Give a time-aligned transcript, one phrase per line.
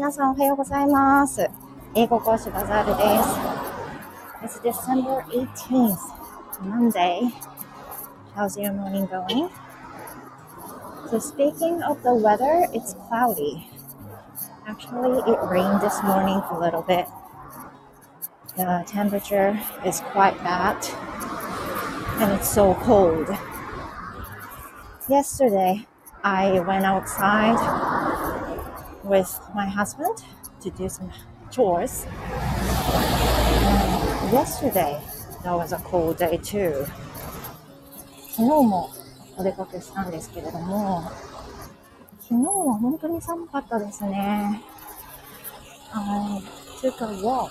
[0.00, 1.48] 皆さんおはようございます。
[1.94, 4.60] 英語講師バザールです。
[4.60, 5.96] It's December 18th,
[6.62, 7.32] Monday.
[8.34, 9.48] How's your morning going?
[11.08, 13.70] So speaking of the weather, it's cloudy.
[14.66, 17.06] Actually, it rained this morning a little bit.
[18.56, 20.76] The temperature is quite bad
[22.20, 23.28] and it's so cold.
[25.08, 25.86] Yesterday,
[26.24, 27.56] I went outside
[29.10, 30.22] with my husband
[30.62, 31.10] to do some
[31.50, 32.06] chores.
[34.24, 35.00] And yesterday,
[35.42, 36.86] that was a cold day too.
[38.36, 38.90] 昨日も
[39.38, 41.10] お出かけしたんですけれども、
[42.20, 44.60] 昨日は本当に寒かったですね。
[45.94, 46.42] I
[46.82, 47.50] took a walk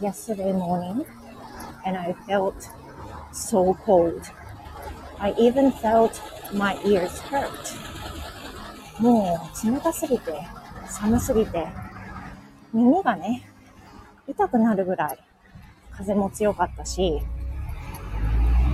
[0.00, 1.04] yesterday morning
[1.84, 2.54] and I felt
[3.32, 4.22] so cold.
[5.18, 6.20] I even felt
[6.54, 7.50] my ears hurt.
[8.99, 10.33] もう冷たすぎて、
[10.87, 11.67] 寒すぎて、
[12.73, 13.43] 耳がね、
[14.27, 15.19] 痛くなるぐらい
[15.91, 17.21] 風も強かったし、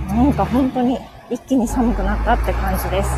[0.08, 0.98] なんか本当に
[1.30, 3.10] 一気に寒くなったって感じです。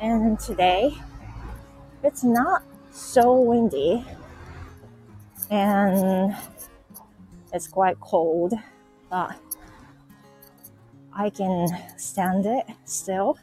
[0.00, 0.92] And today,
[2.02, 4.04] it's not so windy
[5.50, 6.34] and
[7.52, 8.54] it's quite cold,
[9.10, 9.34] but
[11.12, 13.36] I can stand it still.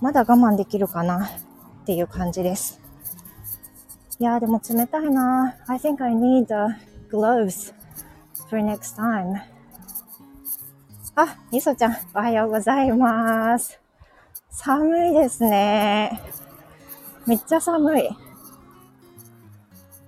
[0.00, 2.80] まだ我慢できるかなっていう感じです。
[4.18, 6.76] いやーでも冷たいな I think I need the
[7.10, 7.72] gloves
[8.48, 9.40] for next time.
[11.16, 13.78] あ、みそちゃん、おはようございます。
[14.50, 16.20] 寒いですね。
[17.26, 18.08] めっちゃ寒い。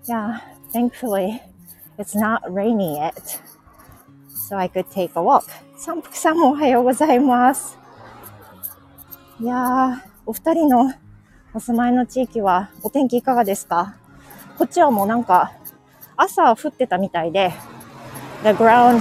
[0.06, 0.40] Yeah,
[0.72, 1.40] thankfully,
[1.98, 3.12] it's not rainy yet.
[4.48, 5.44] So I could take a walk.
[5.77, 7.81] 三福さんもおはようございます。
[9.41, 9.96] いやー、
[10.27, 10.92] お二人の
[11.55, 13.96] お住まいの地域はお天気いかがですか？
[14.56, 15.52] こっちはもうなんか
[16.17, 17.52] 朝降ってたみたいで、
[18.42, 18.96] The ground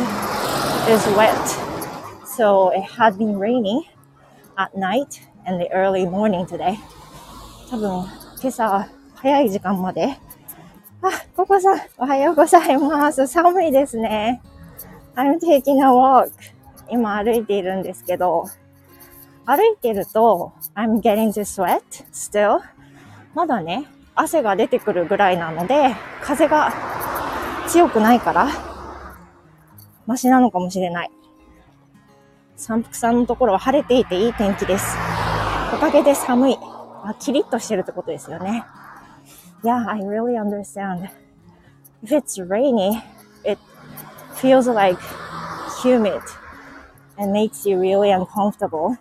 [0.90, 1.32] is wet.
[2.26, 3.82] So it had been raining
[4.56, 6.78] at night and the early morning today.
[7.70, 8.06] 多分
[8.42, 10.18] 今朝早い時間まで。
[11.04, 13.28] あ、ココさん、おはようございます。
[13.28, 14.42] 寒いですね。
[15.16, 16.32] I'm taking a walk.
[16.90, 18.46] 今歩いているんですけど、
[19.46, 21.82] 歩いてると、I'm getting to sweat
[22.12, 22.60] still.
[23.34, 23.86] まだね、
[24.16, 26.72] 汗が出てくるぐらいなので、風が
[27.68, 28.50] 強くないから、
[30.06, 31.12] マシなのかもしれない。
[32.56, 34.96] 三福さんのところは晴れていていい天気です。
[35.74, 36.58] おかげで寒い。
[37.04, 38.64] あ、キリッとしてるってことですよね。
[39.64, 41.10] Yeah, I really understand.
[42.04, 43.02] If it's rainy,
[43.44, 43.60] it
[44.36, 45.00] feels like
[45.84, 46.22] humid.
[47.22, 48.98] and makes you really uncomfortable.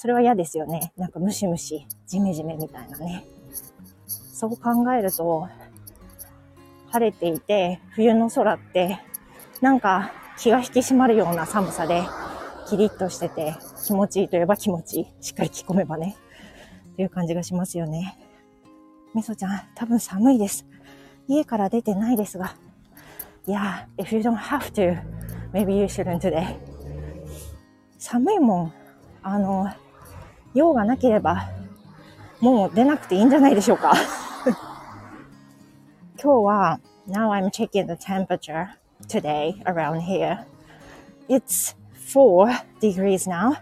[0.00, 0.92] それは嫌ですよね。
[0.96, 3.24] なんかムシムシ、ジメジメみたいなね。
[4.06, 5.48] そう考えると、
[6.92, 9.00] 晴れていて、冬の空って、
[9.60, 12.04] なんか気が引き締まるような寒さで、
[12.68, 15.06] キリッとしてて、気持ちいいといえば気持ちいい。
[15.20, 16.16] しっかり着込めばね。
[16.92, 18.16] っていう感じがしますよね。
[19.16, 20.64] みそちゃん、多分寒いです。
[21.26, 22.54] 家から出てないですが。
[23.48, 25.02] いや、if you don't have to,
[25.52, 26.54] maybe you shouldn't today.
[27.98, 28.72] 寒いもん、
[29.24, 29.68] あの、
[30.58, 31.48] 用がなければ、
[32.40, 33.92] もう出なくていいんじゃないでしょうか。
[36.20, 38.66] 今日は、now I'm checking the temperature
[39.06, 40.44] today around here.
[41.28, 41.76] It's
[42.12, 43.56] 4 degrees now.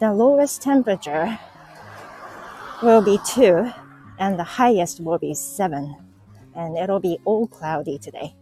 [0.00, 1.38] The lowest temperature
[2.82, 3.72] will be 2
[4.18, 5.94] and the highest will be 7.
[6.54, 8.34] And it'll be all cloudy today.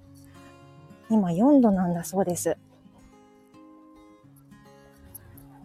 [1.11, 2.57] 今4度なんだそうです。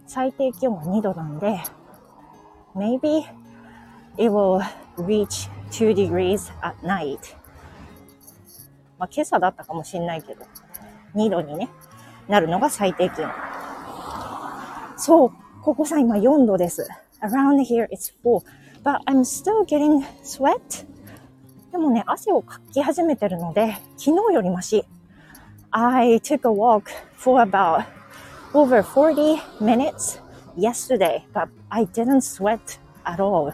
[0.05, 1.61] 最低気温が2度なんで、
[2.75, 3.25] maybe
[4.17, 4.61] it will
[4.97, 7.35] reach 2 degrees at night.
[8.99, 10.45] まあ今朝だったかもしれないけど、
[11.15, 11.69] 2度にね、
[12.27, 13.31] なるのが最低気温。
[14.97, 15.31] そう、
[15.63, 16.87] ここさ今4度です。
[17.21, 18.43] around here it's 4.
[18.83, 20.85] But I'm still getting sweat.
[21.71, 24.85] でもね、汗をかき始めてるので、昨日よりマシ。
[25.71, 27.85] I took a walk for about
[28.53, 30.19] over 40 minutes
[30.56, 33.52] yesterday, but I didn't sweat at all.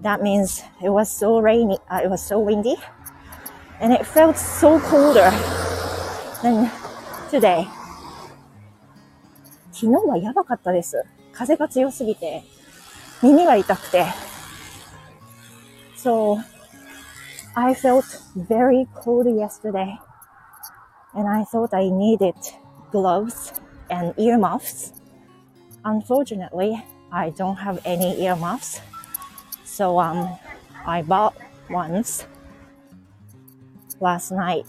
[0.00, 2.76] That means it was so rainy, uh, it was so windy,
[3.80, 5.30] and it felt so colder
[6.42, 6.70] than
[7.30, 7.66] today.
[9.72, 11.02] 昨日はやばかったです。
[11.32, 12.44] 風が強すぎて、
[13.22, 14.04] 耳が痛くて。
[15.96, 16.38] So,
[17.56, 18.04] I felt
[18.36, 19.98] very cold yesterday,
[21.14, 22.34] and I thought I needed
[22.92, 23.52] gloves
[23.90, 24.92] and earmuffs.
[25.83, 26.81] Unfortunately,
[27.11, 28.81] I don't have any earmuffs.
[29.65, 30.27] So um,
[30.85, 31.33] I bought
[31.69, 32.27] once
[33.99, 34.65] last night.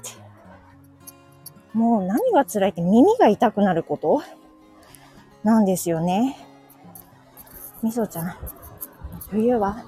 [1.73, 4.23] もう何が辛いって耳が痛くなること？
[5.43, 6.37] なんですよね。
[7.83, 8.35] みそちゃん、
[9.31, 9.85] 冬は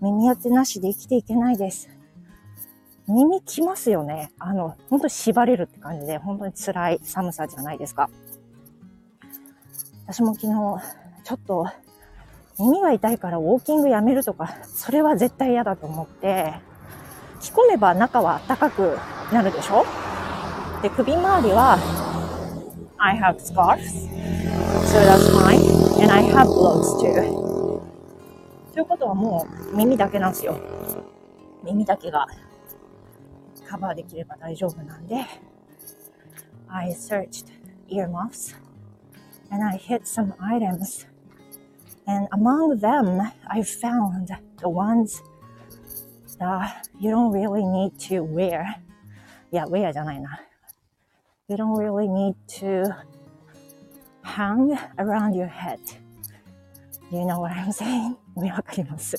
[0.00, 1.90] 耳当てなしで生きていけないです。
[3.06, 4.30] 耳きますよね。
[4.38, 8.10] あの、本当に縛れるって感じで、本当に辛い寒さじゃないですか。
[10.08, 10.52] 私も昨日、
[11.22, 11.68] ちょっと
[12.58, 16.54] 耳が痛いからウォーキングやめるとか、それは絶対嫌だと思って、
[17.42, 18.96] 着込めば中は暖かく
[19.34, 19.84] なるでしょ？
[20.80, 21.76] で、首周りは、
[22.96, 24.08] I have scarves,
[24.86, 25.60] so that's fine,
[26.02, 27.82] and I have gloves too.
[28.72, 30.58] ということはもう耳だけなんですよ。
[31.62, 32.26] 耳だけが
[33.68, 35.16] カバーできれば大丈夫なんで、
[36.66, 37.52] I searched
[37.90, 38.56] earmuffs
[39.50, 41.06] and I hit some items
[42.08, 44.30] And among them, I found
[44.60, 45.22] the ones
[46.38, 48.64] that you don't really need to wear.
[49.52, 50.40] いや、wear じゃないな。
[51.48, 52.96] You don't really need to
[54.22, 55.78] hang around your head.
[57.12, 58.16] You know what I'm saying?
[58.36, 59.14] わかります。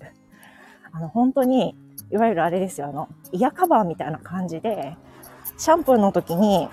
[0.91, 1.75] あの、本当に、
[2.09, 4.97] いわゆるあれですよ、あの、イヤカバーみたいな感じで、
[5.59, 6.67] シャンプーの時に、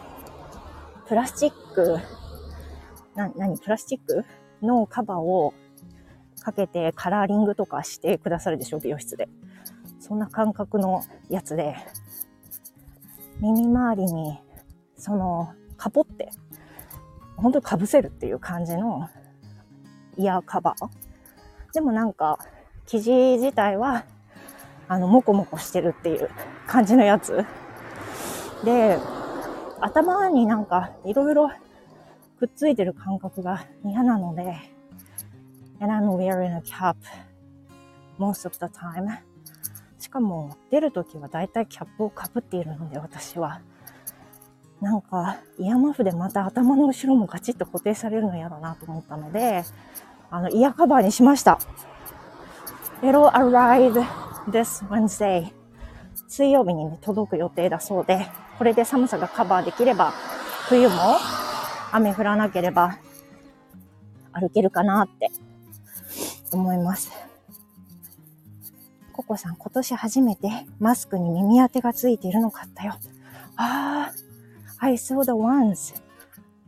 [1.06, 1.98] プラスチック、
[3.16, 4.24] な、なに、プラスチック
[4.62, 5.54] のカバーを
[6.40, 9.28] かけてカラーリングとかしてくださるでしょ、美容室で。
[9.98, 11.76] そんな感覚のやつで、
[13.40, 14.38] 耳周りに、
[14.96, 16.30] その、かぽって、
[17.36, 19.08] 本当にかぶせるっていう感じの
[20.16, 21.74] イヤーカバー。
[21.74, 22.38] でもなんか、
[22.86, 24.04] 生地自体は、
[24.88, 26.30] あの、もこもこしてるっていう
[26.66, 27.44] 感じのやつ。
[28.64, 28.98] で、
[29.80, 31.50] 頭になんか、いろいろ
[32.38, 34.56] くっついてる感覚が嫌なので、
[35.80, 36.96] and I'm wearing a cap
[38.18, 39.18] most of the time.
[39.98, 43.60] しかも出るときはだいたいキャップをかぶっているので私は。
[44.80, 49.64] なんかイヤマフでまた頭の後ろもガチッと固定されるの嫌だなと思ったので、
[50.30, 51.58] あのイヤカバーにしました。
[53.02, 54.04] It'll arrive
[54.50, 55.50] this Wednesday.
[56.28, 58.26] 水曜日にね、届く予定だそうで、
[58.58, 60.12] これで寒さがカバーできれば、
[60.68, 60.94] 冬も
[61.92, 62.98] 雨降らなければ
[64.32, 65.30] 歩けるかなって
[66.52, 67.10] 思います。
[69.12, 70.48] ココさん、今年初めて
[70.78, 72.94] マスクに耳当てがついているの買ったよ。
[73.56, 74.14] ああ、
[74.78, 75.94] I saw the ones.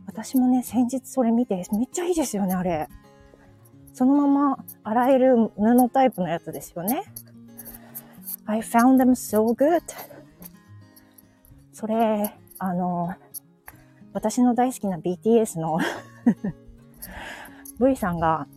[0.07, 2.89] 私もね、先日それ見て、めっちゃいいですよね、あれ。
[3.93, 7.03] そのまま洗える布タイプのやつですよね。
[8.45, 9.81] I found them so good.
[11.71, 13.13] それ、あの、
[14.13, 15.79] 私の大好きな BTS の
[17.79, 18.47] V さんが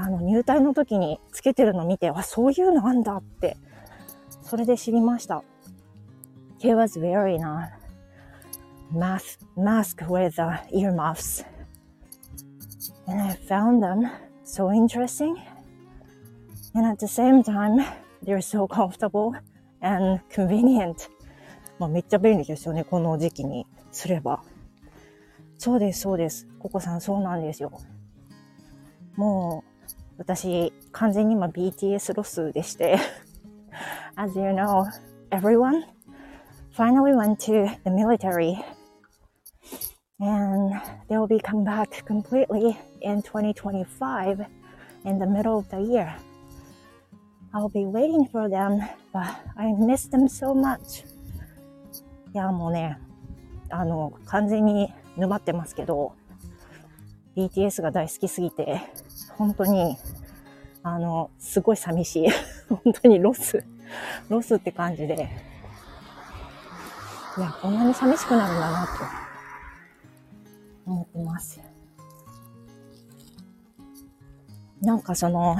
[0.00, 3.56] あの、入隊の時につけてるの見て、あ、そういうのあんだって、
[4.42, 5.42] それで知りました。
[6.60, 7.72] He was wearing a
[8.92, 11.44] mask, mask with uh, earmuffs.
[13.08, 14.08] And I found them
[14.44, 15.36] so interesting.
[16.74, 17.84] And at the same time,
[18.22, 19.32] they're so comfortable
[19.82, 21.08] and convenient.
[21.80, 24.44] まあ、めっちゃ便利ですよね、この時期にすれば。
[25.58, 26.46] そうです、そうです。
[26.60, 27.72] ココさん、そうなんですよ。
[29.16, 29.84] もう、
[30.18, 32.96] 私、完全に今 BTS ロスでして
[34.16, 34.84] As you know,
[35.30, 35.84] everyone
[36.72, 38.56] finally went to the military
[40.20, 40.74] and
[41.08, 44.46] they will be come back completely in 2025
[45.04, 46.14] in the middle of the year.
[47.52, 48.80] I'll be waiting for them,
[49.12, 51.04] but I miss them so much.
[52.32, 52.98] いや、もうね、
[53.70, 56.12] あの、完全に沼ってますけど、
[57.36, 58.80] BTS が大好きすぎて、
[59.36, 59.96] 本当に、
[60.82, 62.28] あの、すごい寂しい。
[62.70, 63.64] 本当にロス、
[64.28, 65.28] ロスって感じで。
[67.36, 68.92] いや、こんなに寂しくなるんだなと
[70.86, 71.60] 思ってます。
[74.80, 75.56] なんかその、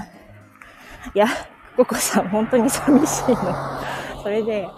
[1.15, 1.27] いや、
[1.77, 3.37] ココさん本当に寂しいの。
[4.23, 4.69] それで、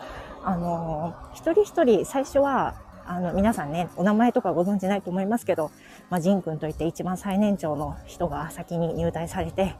[0.42, 5.72] あの、一人一人最初は、あの、皆さんね、お名前とかご存知ないと思いますけど、
[6.10, 9.74] まあ、ジン君といって一番最年長の人が先に入隊されて、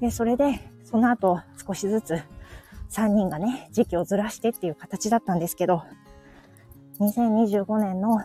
[0.00, 2.22] で、それで、その後少しずつ
[2.88, 5.82] 3人がね、時期をずらしてっていう形だったんですけど、
[7.00, 8.24] 2025年の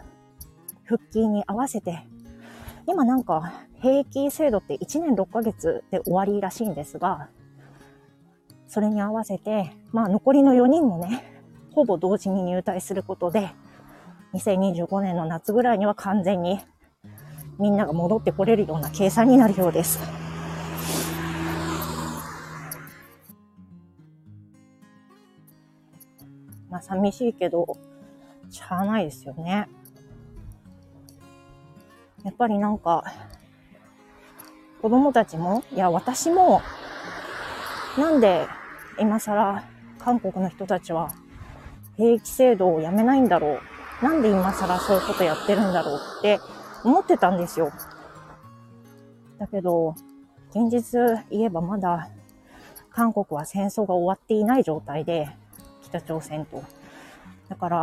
[0.86, 2.08] 復帰に合わせて、
[2.88, 7.28] 今なんか兵役制度って1年6ヶ月で終わりらしいんですが、
[8.70, 11.42] それに合わせて、まあ残りの4人もね、
[11.74, 13.52] ほぼ同時に入隊することで、
[14.34, 16.60] 2025年の夏ぐらいには完全に
[17.60, 20.00] みんなが戻ってこれるような計算になるようです。
[26.70, 27.78] まあ寂しいけど、
[28.50, 29.70] しゃあないですよね。
[32.24, 33.04] やっぱりなんか、
[34.82, 36.62] 子供たちも、いや、私も、
[37.98, 38.48] なんで
[38.98, 39.64] 今更
[40.00, 41.14] 韓国の人たちは
[41.96, 43.73] 兵役制度をやめないんだろう。
[44.04, 46.40] なんで今更そういうことやってるんだろうって
[46.84, 47.72] 思ってたんですよ。
[49.40, 49.96] だけど、
[50.52, 51.00] 現実
[51.32, 52.10] 言えばまだ
[52.92, 55.30] 韓国は戦争が終わっていない状態で、
[55.84, 56.62] 北朝鮮と。
[57.48, 57.78] だから、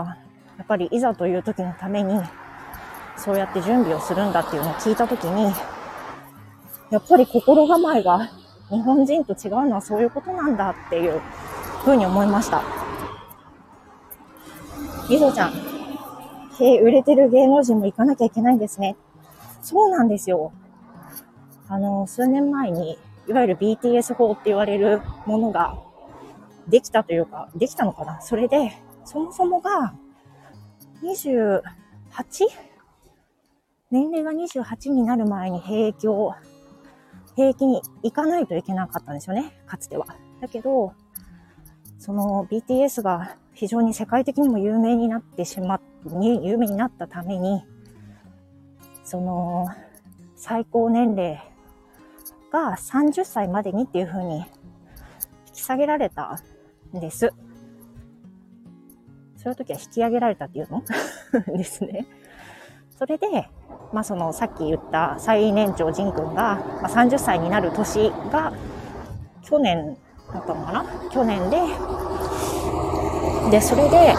[0.59, 2.21] やっぱりいざという時のために、
[3.17, 5.53] そうやって準備をするんだっていうのを聞いた時に、
[6.91, 8.29] やっぱり心構えが
[8.69, 11.21] 日本人と違うのはそういうことなんだっていう
[11.85, 12.63] ふうに思いました。
[15.09, 15.70] りぞちゃん、
[16.81, 18.97] 売れてる芸能人も行かなきゃいけないんですね。
[19.63, 20.53] そうなんですよ。
[21.69, 22.99] あの、数年前に、
[23.29, 25.79] いわゆる BTS 法って言われるものが
[26.69, 28.73] できたというか、できたのかなそれで、
[29.05, 29.95] そもそもが、
[31.03, 31.63] 28?
[33.91, 36.35] 年齢が28になる前に兵役を
[37.37, 40.07] 兵役に行かないといけなかったんですよね、かつては。
[40.41, 40.93] だけど、
[41.99, 47.63] その BTS が非常に世界的にも有名になってしまっ、に有名になったために、
[49.05, 49.69] その、
[50.37, 51.43] 最高年齢
[52.53, 54.45] が30歳までにっていう風に引
[55.55, 56.41] き下げられた
[56.97, 57.33] んです。
[59.37, 60.83] そういう時は引き上げられたっていうの？
[61.57, 62.07] ですね。
[62.99, 63.49] それで、
[63.93, 68.53] まあ、そのさっき言った最年長ジン君が、まあ、30歳になる年が
[69.43, 69.97] 去年
[70.33, 70.85] だったのかな？
[71.11, 71.59] 去年で
[73.51, 74.15] でそれで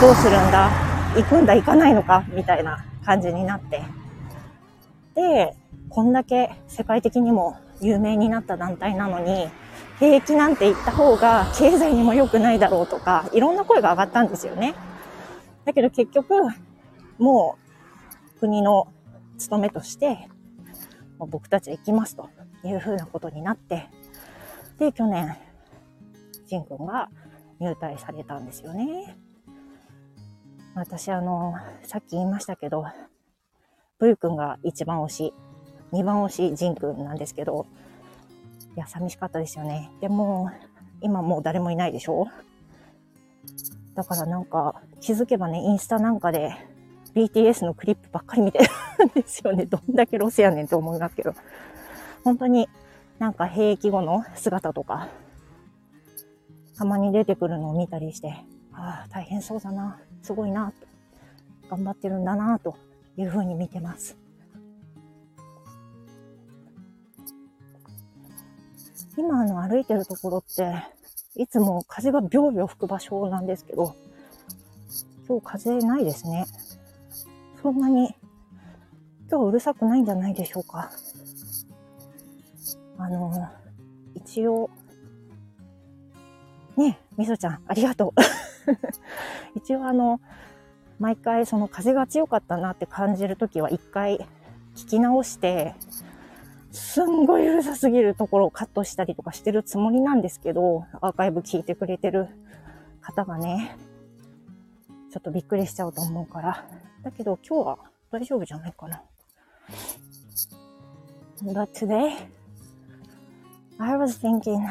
[0.00, 0.70] どうするんだ？
[1.16, 2.24] 行くんだ行かないのか？
[2.28, 3.82] みたいな感じになって。
[5.14, 5.56] で
[5.88, 9.48] こんだけ世界的にも有名になった団体なのに
[9.98, 14.74] 兵役なんて行った方が経済にも良くないだろうとかいろんな声が上がったんですよね。
[15.64, 16.34] だけど結局
[17.18, 17.56] も
[18.36, 18.88] う国の
[19.38, 20.28] 務めとして、
[21.18, 22.28] 僕たち行きますと
[22.64, 23.88] いうふうなことになって、
[24.78, 25.36] で、去年、
[26.46, 27.08] ジン君が
[27.62, 29.16] 入隊されたんですよね。
[30.74, 31.54] 私、あの、
[31.84, 32.86] さっき言いましたけど、
[33.98, 35.34] ブイ君が一番推し、
[35.92, 37.66] 二番推しジン君なんですけど、
[38.76, 39.90] いや、寂しかったですよね。
[40.00, 40.50] でも、
[41.00, 42.26] 今もう誰もいないでしょ？
[43.94, 46.56] だからなんか、気づけばね、インスタなんかで、
[47.14, 48.64] BTS のクリップばっかり見てる
[49.04, 49.66] んですよね。
[49.66, 51.34] どんだけロスやねんと思いますけど。
[52.24, 52.68] 本当に
[53.18, 55.08] なんか兵役後の姿とか、
[56.82, 58.34] たまに出てくるのを見たりして、
[58.72, 62.76] ああ、大変そうだな、すごいな、と頑張ってるんだな、と
[63.16, 64.16] いうふうに見てます。
[69.16, 70.74] 今あの歩いてるところって、
[71.36, 73.94] いつも風がビョービョー吹く場所なんですけど、
[75.28, 76.46] 今日風ないですね。
[77.62, 78.12] そんなに
[79.30, 80.90] 今日うるさくないんじゃないでしょうか。
[82.98, 83.32] あの、
[84.16, 84.68] 一応、
[86.82, 88.20] ねみそちゃん、ありがとう。
[89.56, 90.20] 一応あの、
[90.98, 94.26] 毎回その風が強かったなって感じるときは一回
[94.74, 95.74] 聞き直して、
[96.70, 102.28] すんごいうるさすぎるところをカットしたりとかしてるつもりなんですけど、アーカイブ聞いてくれてる
[103.00, 103.76] 方がね、
[105.12, 106.64] ちょっとびっくりしちゃうと思うから。
[107.02, 107.78] だけど今日は
[108.10, 109.02] 大丈夫じゃないかな。
[111.42, 112.14] But today,
[113.78, 114.64] I was thinking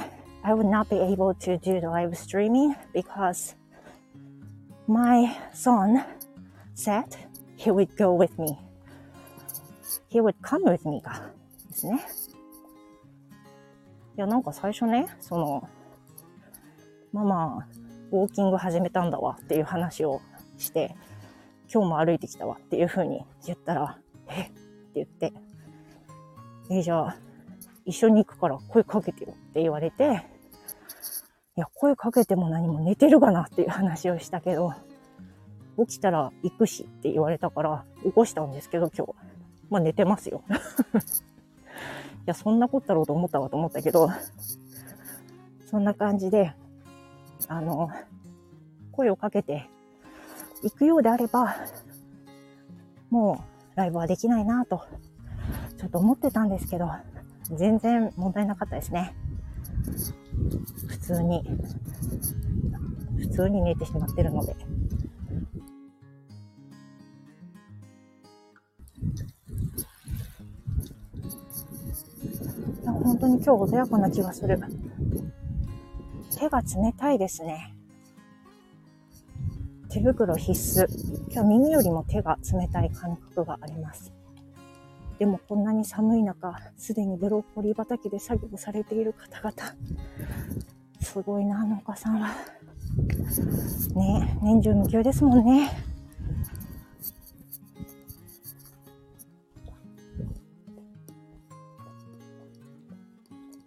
[0.44, 3.56] I would not be able to do the live streaming because
[4.88, 6.04] my son
[6.74, 7.16] said
[7.56, 8.58] he would go with me.
[10.10, 11.32] He would come with me が
[11.70, 12.02] ですね。
[14.18, 15.70] いや、なんか最初ね、その、
[17.14, 17.68] ママ、
[18.12, 20.22] ウォーキング始めたんだわっていう話を
[20.58, 20.96] して、
[21.74, 24.42] 今日も歩いてきたわっていう風に言ったら、え？
[24.42, 24.52] って
[24.96, 25.34] 言って、
[26.70, 27.18] え、じゃあ、
[27.86, 30.26] 一緒に行くから声かけてよって言われて、
[31.58, 34.74] いや、声かけても何も寝てるかなっていう話をしたけど、
[35.77, 39.13] 起きたら行くしって言われたから、起こしたんですけど今日。
[39.70, 40.43] まあ寝てますよ。
[40.50, 40.51] い
[42.25, 44.10] や、そんなことだろうと思ったわと思ったけど、
[45.65, 46.53] そんな感じで、
[47.48, 47.89] あの、
[48.91, 49.70] 声をかけて
[50.62, 51.55] 行くようであれば、
[53.10, 53.43] も
[53.75, 54.84] うライブはできないなと、
[55.77, 56.89] ちょっと思ってたんですけど、
[57.43, 59.15] 全然問題なかったですね。
[60.88, 61.44] 普通に、
[63.18, 64.56] 普通に寝てしまってるので。
[72.86, 74.60] 本当に今日穏やかな気がする。
[76.38, 77.76] 手が冷たいですね。
[79.90, 80.88] 手袋必須。
[81.32, 84.12] 今日耳よりも手が冷たい感覚があります。
[85.22, 89.75] でもこんなに寒い中、すでにブロッコリー畑で作業されている方々、
[91.00, 92.30] すごいな、農家さんは。
[93.94, 95.70] ね年中無休ですもんね。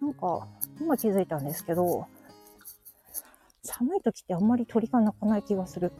[0.01, 0.49] なんか、
[0.81, 2.05] 今気づいたんですけど、
[3.63, 5.93] 寒い時ってあんまり鳥が鳴かない気がする。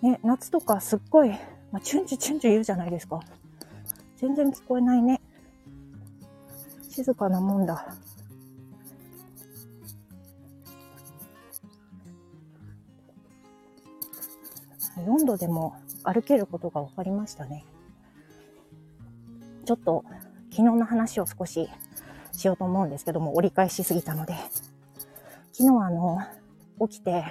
[0.00, 1.28] ね、夏とかすっごい、
[1.72, 3.20] まあ、チュンチュチュンチュ言うじゃないですか。
[4.20, 5.18] 全然聞こえないね。
[6.90, 7.96] 静かなもんだ。
[14.98, 15.74] 4度でも
[16.04, 17.64] 歩けることが分かりましたね。
[19.64, 20.04] ちょっと
[20.50, 21.70] 昨日の話を少し
[22.32, 24.34] しようと思うんですけども、折り返しすぎたので。
[25.52, 26.18] 昨日はあの、
[26.86, 27.24] 起きて、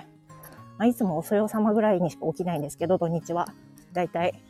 [0.79, 3.47] まあ、いつも遅い様ぐらいにしか起きないんですけど、土日は。
[3.93, 4.48] だいたい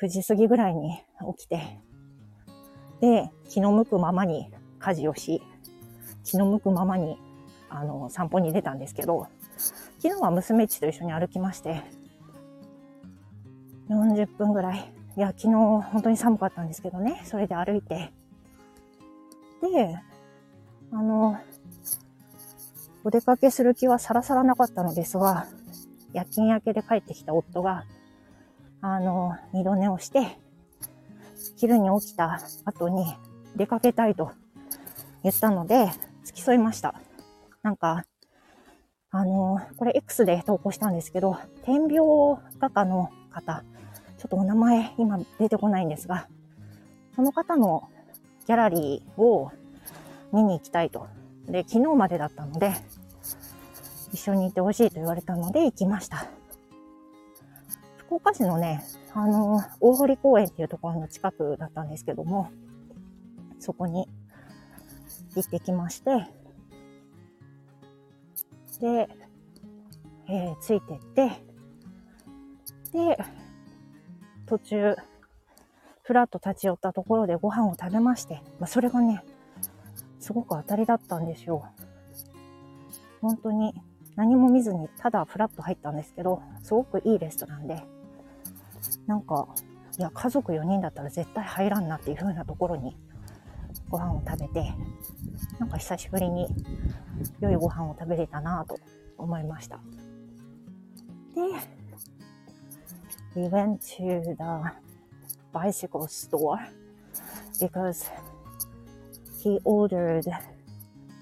[0.00, 1.02] 9時過ぎぐらいに
[1.36, 1.78] 起きて、
[3.00, 5.42] で、気の向くままに家事をし、
[6.24, 7.18] 気の向くままに、
[7.68, 9.28] あの、散歩に出たんですけど、
[9.98, 11.82] 昨日は娘っちと一緒に歩きまして、
[13.88, 14.92] 40分ぐらい。
[15.16, 18.12] いや、昨日本当に寒かったんですけどね、それで歩いて。
[19.62, 20.00] で、
[20.92, 21.38] あの、
[23.04, 25.46] お出かけする気はさらさらなかったのですが、
[26.12, 27.84] 夜勤明けで帰ってきた夫が、
[28.86, 30.38] あの、二度寝をして、
[31.56, 33.16] 昼に起きた後に
[33.56, 34.32] 出かけたいと
[35.22, 35.90] 言ったので、
[36.22, 36.94] 付き添いました。
[37.62, 38.04] なんか、
[39.10, 41.98] あの、これ X で投稿したんですけど、天病
[42.58, 43.64] 画家の方、
[44.18, 46.28] ちょっとお名前今出てこないんですが、
[47.16, 47.88] その方の
[48.46, 49.50] ギャラリーを
[50.30, 51.06] 見に行きたいと
[51.46, 52.74] で、昨日までだったので、
[54.12, 56.26] 一緒に行ってほしいと言われたので行きました。
[58.14, 62.48] 福岡市のね、あの、大堀公園っていうところの近くだったんですけども、
[63.58, 64.08] そこに
[65.34, 66.28] 行ってきまして、
[68.80, 69.08] で、
[70.28, 71.42] えー、ついてって、
[72.92, 73.18] で、
[74.46, 74.94] 途中、
[76.02, 79.24] ふらっと立ち寄ったところでご飯を食べまして、まあ、それがね、
[80.20, 81.66] すごく当たりだったんですよ。
[83.20, 83.74] 本当に
[84.14, 87.82] 何も見ずにただフラッと入ったんですけど、すごくいいレストランで、
[89.06, 89.48] なんか、
[89.98, 92.96] いや、家族4人だったら絶対入らんなっていう風なところに
[93.88, 94.74] ご飯を食べて、
[95.58, 96.46] なんか久しぶりに
[97.40, 98.78] 良いご飯を食べれたなと
[99.18, 99.78] 思いました。
[101.34, 101.42] で、
[103.36, 104.36] we went to the
[105.52, 106.58] bicycle store
[107.60, 108.10] because
[109.42, 110.24] he ordered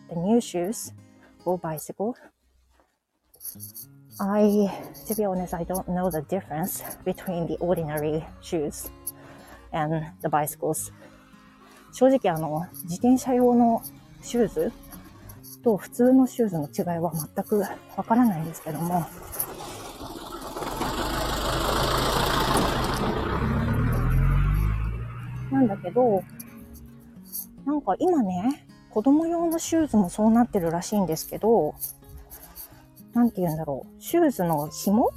[0.09, 0.95] the new shoes
[1.43, 2.15] for bicycle.
[4.21, 4.71] I,
[5.09, 8.91] to be honest, I don't know the difference between the ordinary shoes
[9.73, 10.93] and the bicycles.
[11.93, 13.83] 正直あの、自転車用の
[14.23, 14.73] シューズ
[15.63, 17.61] と普通のシューズの違いは全く
[17.97, 19.05] わからないんですけども、
[25.51, 26.23] なんだけど、
[27.65, 31.75] なんか今ね、子供用のシューズもそうなってるらしいんですけど、
[33.15, 34.03] なんて言うんだろう。
[34.03, 35.11] シューズの紐？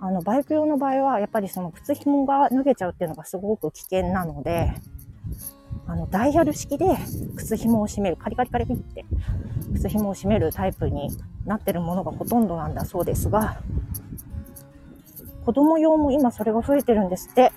[0.00, 4.74] あの、バイク用の場合は、やっぱりその靴紐が脱げちゃうっていうのがすごく危険なので、
[5.86, 6.86] あの、ダイヤル式で
[7.36, 9.04] 靴紐を締める、カリカリカリって
[9.74, 11.08] 靴紐を締めるタイプに
[11.46, 13.62] なってるものがほとんどなんだそうですが、
[15.46, 17.52] 子供用も今それが増えてるんですって。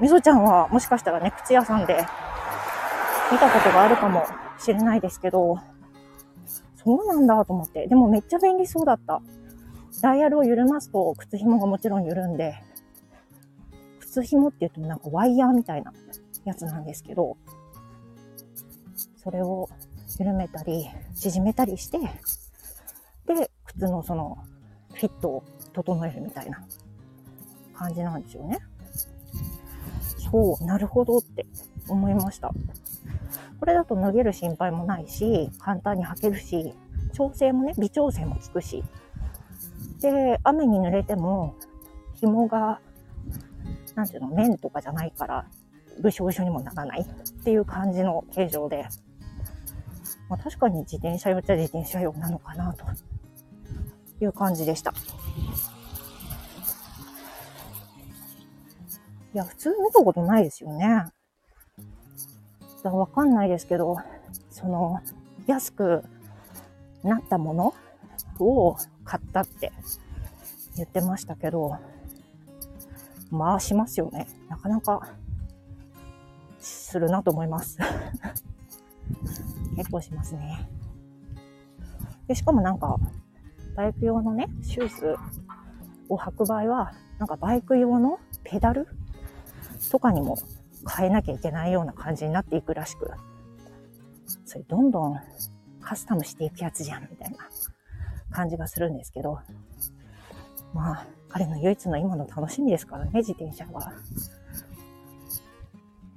[0.00, 2.06] みそちゃんはもしかしたらね、靴屋さんで
[3.30, 4.24] 見たことがあるかも
[4.58, 5.58] しれないですけど、
[6.84, 7.86] そうなんだと思って。
[7.86, 9.22] でもめっちゃ便利そうだった。
[10.00, 12.62] ダイヤルを緩ますと靴紐がもちろん緩んで、
[14.00, 15.92] 靴紐って言うとなんかワイヤーみたいな
[16.44, 17.36] やつなんですけど、
[19.16, 19.68] それを
[20.18, 21.98] 緩めたり、縮めたりして、
[23.26, 24.38] で、靴のその
[24.94, 26.64] フィットを整えるみたいな
[27.74, 28.58] 感じなんですよね。
[30.30, 31.46] そう、なるほどって
[31.88, 32.52] 思いました。
[33.62, 36.74] これだと脱げる心配もないし、簡単に履けるし、
[37.12, 38.82] 調整もね、微調整も効くし。
[40.00, 41.54] で、雨に濡れても、
[42.14, 42.80] 紐が、
[43.94, 45.46] なんていうの、面とかじゃないから、
[46.00, 47.04] ぐしょぐしょにもならないっ
[47.44, 48.88] ていう感じの形状で、
[50.28, 52.84] まあ、確かに自転車用っちゃ自転車用なのかな、と
[54.20, 54.92] いう感じでした。
[59.32, 61.12] いや、普通見たことないですよね。
[62.90, 63.96] わかんないですけど、
[64.50, 65.00] その、
[65.46, 66.04] 安く
[67.02, 67.74] なったもの
[68.38, 69.72] を買ったって
[70.76, 71.76] 言ってましたけど、
[73.36, 74.26] 回しますよね。
[74.48, 75.08] なかなか
[76.60, 77.78] するなと思います。
[79.76, 80.68] 結構しますね。
[82.26, 82.98] で、しかもなんか、
[83.74, 85.16] バイク用のね、シューズ
[86.08, 88.86] を履く場合は、なんかバイク用のペダル
[89.90, 90.36] とかにも
[90.88, 93.10] 変えなきゃいけないような感じになっていくらしく、
[94.44, 95.20] それどんどん
[95.80, 97.38] カスタムしていくやつじゃん、みたいな
[98.30, 99.40] 感じがするんですけど、
[100.74, 103.92] まあ、彼の唯一の今の楽しみですからね、自転車は。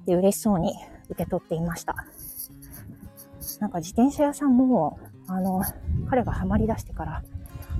[0.06, 0.74] で、嬉しそうに
[1.08, 1.94] 受け取っていました。
[3.60, 5.62] なんか自転車屋さんも、あの、
[6.08, 7.22] 彼がハマり出してから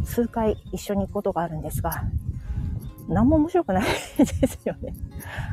[0.05, 2.05] 数回一緒に行くことがあるんですが、
[3.08, 3.84] 何も面白くない
[4.18, 4.94] ですよね。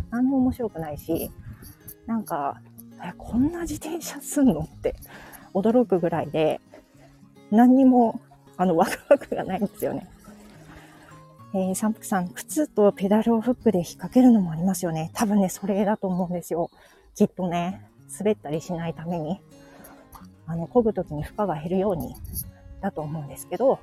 [0.09, 1.31] 何も面白くないし、
[2.05, 2.61] なんか、
[3.03, 4.61] え、こんな自転車すんの？
[4.61, 4.95] って
[5.53, 6.59] 驚くぐらいで、
[7.51, 8.19] 何にも、
[8.57, 10.07] あの、ワクワクがないんですよね。
[11.55, 15.11] えー、三福さん、靴とペダルをフックで引っ掛けるのもありますよね。
[15.13, 16.71] 多分ね、それだと思うんですよ。
[17.13, 17.85] きっとね、
[18.17, 19.39] 滑ったりしないために、
[20.47, 22.15] あの、漕ぐときに負荷が減るように、
[22.81, 23.79] だと思うんですけど、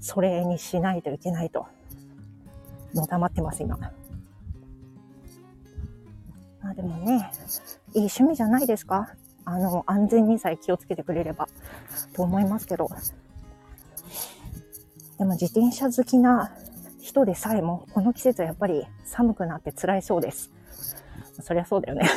[0.00, 1.66] それにしないといけないと、
[2.96, 3.76] のたまってます、今。
[6.60, 7.30] まあでもね、
[7.94, 9.14] いい趣味じゃないですか？
[9.44, 11.48] あの、安全にさえ気をつけてくれれば、
[12.14, 12.88] と思いますけど。
[15.18, 16.52] でも自転車好きな
[17.00, 20.50] 人でさえも、この季節はやっぱり寒くなって辛いそうです。
[21.40, 22.08] そりゃそうだよね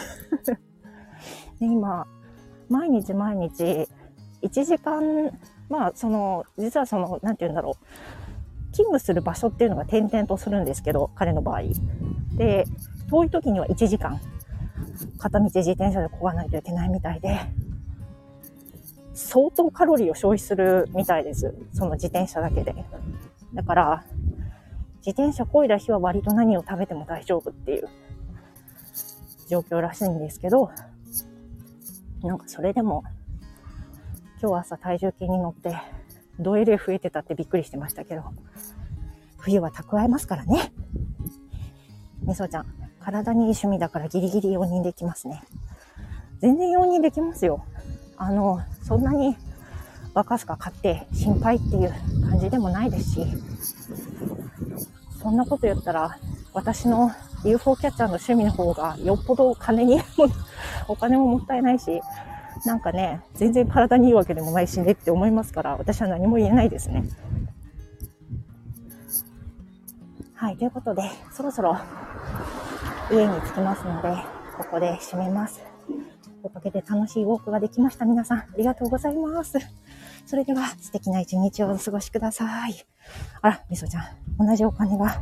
[1.60, 2.08] で今、
[2.70, 3.88] 毎日毎日、
[4.42, 5.32] 1時間、
[5.70, 7.74] まあ、その、実はその、なんて言うんだろう。
[8.80, 11.64] 勤務する場所っていうのが点々とするんですけど、彼の場合。
[12.36, 12.66] で、
[13.10, 14.22] 遠い時には1時間、
[15.18, 17.40] 片道自転車で漕がないといけないみたいで、
[19.14, 21.54] 相当カロリーを消費するみたいです。
[21.74, 22.74] その自転車だけで。
[23.54, 24.06] だから、
[25.06, 27.90] 自転車漕いだ日は割と何を食べても大丈夫っていう
[29.50, 30.72] 状況らしいんですけど、
[32.24, 33.04] なんかそれでも、
[34.42, 35.76] 今日朝体重計に乗って、
[36.40, 38.24] ド LA 増えてたってびっくりしてましたけど、
[39.40, 40.72] 冬は蓄えますからね。
[42.24, 42.66] みそちゃん、
[43.00, 45.44] 体にいい趣味だからギリギリ容認できますね。
[46.40, 47.64] 全然容認できますよ。
[48.18, 49.36] あの、そんなに
[50.14, 51.94] 若すか買って心配っていう
[52.30, 53.26] 感じでもないですし、
[55.22, 56.18] そんなこと言ったら、
[56.54, 57.12] 私の
[57.46, 60.02] UFO キャッチャーの趣味の方がよっぽど金に
[60.88, 62.02] お金ももったいないし、
[62.66, 67.04] なんかね、全然体にいいわけでもないしねって思いますから、私は何も言えないですね。
[70.40, 71.02] はい、ということで、
[71.34, 71.78] そろそろ
[73.12, 74.08] 家に着きますので、
[74.58, 75.60] ここで締めます。
[76.44, 78.06] おかげで楽しいウォークができました。
[78.06, 79.58] 皆さん、ありがとうございます。
[80.26, 82.86] それでは、素敵な一日をお過ごしください。
[83.42, 84.00] あら、みそちゃ
[84.40, 85.22] ん、同じお金が、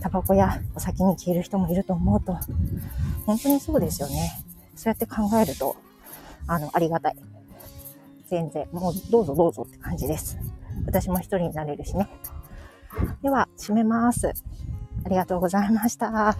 [0.00, 2.32] タバコやお酒に消える人もいると思うと、
[3.26, 4.32] 本当にそうですよね。
[4.74, 5.76] そうやって考えると、
[6.46, 7.16] あの、ありがたい。
[8.30, 10.38] 全然、もうどうぞどうぞって感じです。
[10.86, 12.08] 私も一人になれるしね。
[13.22, 14.32] では、閉めます。
[15.04, 16.36] ありがとうございました。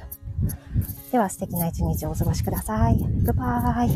[1.11, 2.99] では、素敵な一日をお過ごしください。
[2.99, 3.89] グッバイ。